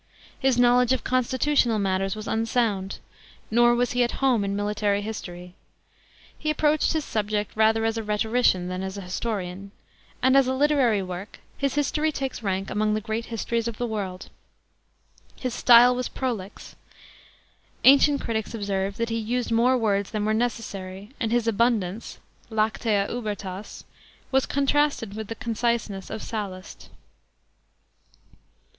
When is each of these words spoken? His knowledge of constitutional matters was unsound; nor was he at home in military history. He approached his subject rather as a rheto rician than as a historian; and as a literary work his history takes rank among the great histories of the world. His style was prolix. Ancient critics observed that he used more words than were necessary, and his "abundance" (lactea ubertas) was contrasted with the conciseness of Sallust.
His 0.39 0.57
knowledge 0.57 0.93
of 0.93 1.03
constitutional 1.03 1.77
matters 1.77 2.15
was 2.15 2.27
unsound; 2.27 2.97
nor 3.51 3.75
was 3.75 3.91
he 3.91 4.03
at 4.03 4.13
home 4.13 4.43
in 4.43 4.55
military 4.55 5.03
history. 5.03 5.53
He 6.35 6.49
approached 6.49 6.93
his 6.93 7.05
subject 7.05 7.51
rather 7.55 7.85
as 7.85 7.99
a 7.99 8.03
rheto 8.03 8.31
rician 8.31 8.67
than 8.67 8.81
as 8.81 8.97
a 8.97 9.01
historian; 9.01 9.69
and 10.19 10.35
as 10.35 10.47
a 10.47 10.55
literary 10.55 11.03
work 11.03 11.39
his 11.55 11.75
history 11.75 12.11
takes 12.11 12.41
rank 12.41 12.71
among 12.71 12.95
the 12.95 12.99
great 13.01 13.25
histories 13.25 13.67
of 13.67 13.77
the 13.77 13.85
world. 13.85 14.31
His 15.35 15.53
style 15.53 15.93
was 15.95 16.09
prolix. 16.09 16.75
Ancient 17.83 18.21
critics 18.21 18.55
observed 18.55 18.97
that 18.97 19.09
he 19.09 19.19
used 19.19 19.51
more 19.51 19.77
words 19.77 20.09
than 20.09 20.25
were 20.25 20.33
necessary, 20.33 21.11
and 21.19 21.31
his 21.31 21.47
"abundance" 21.47 22.17
(lactea 22.49 23.07
ubertas) 23.07 23.83
was 24.31 24.47
contrasted 24.47 25.13
with 25.15 25.27
the 25.27 25.35
conciseness 25.35 26.09
of 26.09 26.23
Sallust. 26.23 26.89